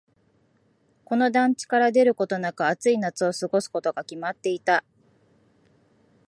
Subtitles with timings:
[1.05, 4.83] この団地から出ることなく、暑い夏を過ごすことが決まっていた。